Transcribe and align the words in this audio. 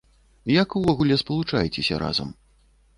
Як 0.61 0.69
увогуле 0.79 1.19
спалучаецеся 1.25 2.03
разам? 2.05 2.37